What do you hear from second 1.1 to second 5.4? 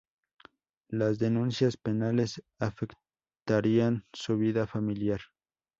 denuncias penales afectarían su vida familiar.